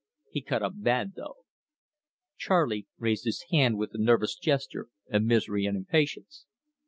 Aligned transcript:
He 0.31 0.41
cut 0.41 0.63
up 0.63 0.73
bad 0.77 1.13
though.'" 1.13 1.43
Charley 2.35 2.87
raised 2.97 3.25
his 3.25 3.45
hand 3.51 3.77
with 3.77 3.93
a 3.93 3.99
nervous 4.01 4.35
gesture 4.35 4.87
of 5.11 5.21
misery 5.21 5.67
and 5.67 5.77
impatience. 5.77 6.47